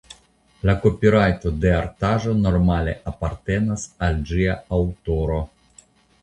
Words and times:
La 0.67 0.73
kopirajto 0.85 1.51
de 1.65 1.73
artaĵo 1.79 2.33
normale 2.45 2.95
apartenas 3.13 3.85
al 4.09 4.19
ĝia 4.31 4.57
aŭtoro. 4.81 5.39